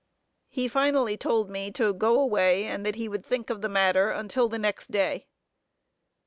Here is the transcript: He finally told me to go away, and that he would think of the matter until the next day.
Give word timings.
He 0.49 0.67
finally 0.67 1.15
told 1.15 1.51
me 1.51 1.69
to 1.73 1.93
go 1.93 2.19
away, 2.19 2.63
and 2.63 2.83
that 2.87 2.95
he 2.95 3.07
would 3.07 3.23
think 3.23 3.51
of 3.51 3.61
the 3.61 3.69
matter 3.69 4.09
until 4.09 4.49
the 4.49 4.57
next 4.57 4.89
day. 4.89 5.27